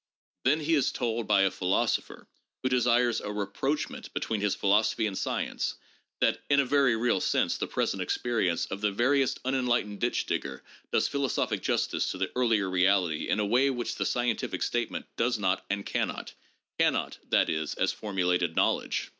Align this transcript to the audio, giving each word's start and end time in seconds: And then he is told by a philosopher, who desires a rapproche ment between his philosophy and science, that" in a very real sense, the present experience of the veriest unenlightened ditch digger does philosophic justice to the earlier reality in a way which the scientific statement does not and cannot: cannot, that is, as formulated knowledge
And 0.45 0.51
then 0.61 0.65
he 0.65 0.73
is 0.73 0.91
told 0.91 1.27
by 1.27 1.43
a 1.43 1.51
philosopher, 1.51 2.25
who 2.63 2.69
desires 2.69 3.21
a 3.21 3.27
rapproche 3.29 3.87
ment 3.91 4.11
between 4.15 4.41
his 4.41 4.55
philosophy 4.55 5.05
and 5.05 5.15
science, 5.15 5.75
that" 6.21 6.41
in 6.49 6.59
a 6.59 6.65
very 6.65 6.95
real 6.95 7.21
sense, 7.21 7.55
the 7.55 7.67
present 7.67 8.01
experience 8.01 8.65
of 8.65 8.81
the 8.81 8.91
veriest 8.91 9.39
unenlightened 9.45 9.99
ditch 9.99 10.25
digger 10.25 10.63
does 10.91 11.07
philosophic 11.07 11.61
justice 11.61 12.09
to 12.09 12.17
the 12.17 12.31
earlier 12.35 12.67
reality 12.67 13.29
in 13.29 13.39
a 13.39 13.45
way 13.45 13.69
which 13.69 13.93
the 13.93 14.05
scientific 14.07 14.63
statement 14.63 15.05
does 15.17 15.37
not 15.37 15.63
and 15.69 15.85
cannot: 15.85 16.33
cannot, 16.79 17.19
that 17.29 17.47
is, 17.47 17.75
as 17.75 17.93
formulated 17.93 18.55
knowledge 18.55 19.09